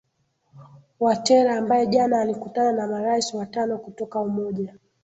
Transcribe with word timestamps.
watera 0.99 1.57
ambaye 1.57 1.87
jana 1.87 2.21
alikutana 2.21 2.71
na 2.71 2.87
marais 2.87 3.33
watano 3.33 3.77
kutoka 3.77 4.19
umoja 4.19 4.75